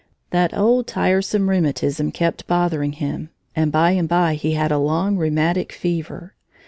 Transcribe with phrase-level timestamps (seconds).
[0.31, 5.15] That old, tiresome rheumatism kept bothering him, and by and by he had a long
[5.15, 6.33] rheumatic fever.